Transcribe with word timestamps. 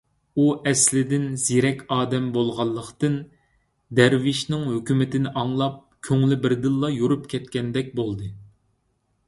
ئۇ 0.41 0.43
ئەسلىدىن 0.69 1.27
زېرەك 1.41 1.83
ئادەم 1.95 2.29
بولغانلىقتىن، 2.37 3.19
دەرۋىشنىڭ 3.99 4.65
ھۆكمىتىنى 4.71 5.35
ئاڭلاپ، 5.43 5.79
كۆڭلى 6.09 6.41
بىردىنلا 6.47 6.93
يورۇپ 6.97 7.31
كەتكەندەك 7.35 7.97
بولدى. 8.01 8.33